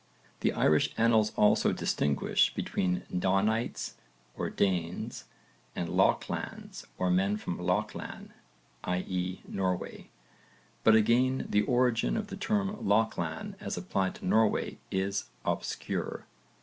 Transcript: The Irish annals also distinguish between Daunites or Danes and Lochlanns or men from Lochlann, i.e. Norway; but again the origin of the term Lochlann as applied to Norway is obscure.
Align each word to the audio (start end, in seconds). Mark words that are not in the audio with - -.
The 0.39 0.51
Irish 0.53 0.91
annals 0.97 1.31
also 1.35 1.71
distinguish 1.71 2.51
between 2.55 3.03
Daunites 3.15 3.97
or 4.35 4.49
Danes 4.49 5.25
and 5.75 5.89
Lochlanns 5.89 6.87
or 6.97 7.11
men 7.11 7.37
from 7.37 7.59
Lochlann, 7.59 8.31
i.e. 8.83 9.41
Norway; 9.47 10.09
but 10.83 10.95
again 10.95 11.45
the 11.47 11.61
origin 11.61 12.17
of 12.17 12.29
the 12.29 12.35
term 12.35 12.83
Lochlann 12.83 13.53
as 13.59 13.77
applied 13.77 14.15
to 14.15 14.25
Norway 14.25 14.79
is 14.89 15.25
obscure. 15.45 16.25